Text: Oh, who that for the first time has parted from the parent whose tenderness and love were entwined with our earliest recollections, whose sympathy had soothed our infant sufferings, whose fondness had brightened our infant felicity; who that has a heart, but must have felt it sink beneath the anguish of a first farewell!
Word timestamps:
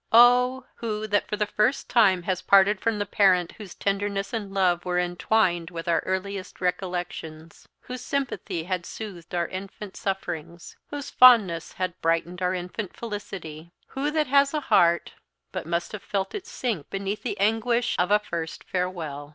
Oh, 0.11 0.65
who 0.77 1.05
that 1.05 1.27
for 1.27 1.37
the 1.37 1.45
first 1.45 1.87
time 1.87 2.23
has 2.23 2.41
parted 2.41 2.81
from 2.81 2.97
the 2.97 3.05
parent 3.05 3.51
whose 3.59 3.75
tenderness 3.75 4.33
and 4.33 4.51
love 4.51 4.83
were 4.83 4.97
entwined 4.97 5.69
with 5.69 5.87
our 5.87 5.99
earliest 6.07 6.59
recollections, 6.59 7.67
whose 7.81 8.01
sympathy 8.01 8.63
had 8.63 8.83
soothed 8.87 9.35
our 9.35 9.47
infant 9.47 9.95
sufferings, 9.95 10.75
whose 10.87 11.11
fondness 11.11 11.73
had 11.73 12.01
brightened 12.01 12.41
our 12.41 12.55
infant 12.55 12.97
felicity; 12.97 13.73
who 13.89 14.09
that 14.09 14.25
has 14.25 14.55
a 14.55 14.59
heart, 14.61 15.13
but 15.51 15.67
must 15.67 15.91
have 15.91 16.01
felt 16.01 16.33
it 16.33 16.47
sink 16.47 16.89
beneath 16.89 17.21
the 17.21 17.39
anguish 17.39 17.95
of 17.99 18.09
a 18.09 18.17
first 18.17 18.63
farewell! 18.63 19.29